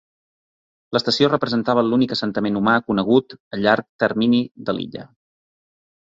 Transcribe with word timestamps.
L'estació 0.95 1.29
representava 1.29 1.83
l'únic 1.89 2.15
assentament 2.15 2.57
humà 2.63 2.73
conegut 2.89 3.37
a 3.57 3.61
llarg 3.67 3.87
termini 4.07 4.43
de 4.71 4.77
l 4.79 4.83
'illa. 4.87 5.07